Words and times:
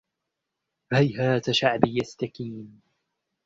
هيهات 0.93 1.51
شعبي 1.51 2.01
يستكين 2.01 2.81